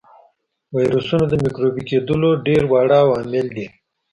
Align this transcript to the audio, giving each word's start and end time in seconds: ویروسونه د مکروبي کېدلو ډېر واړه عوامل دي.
ویروسونه 0.77 1.25
د 1.29 1.33
مکروبي 1.43 1.81
کېدلو 1.89 2.29
ډېر 2.47 2.61
واړه 2.71 2.97
عوامل 3.03 3.47
دي. 3.55 3.67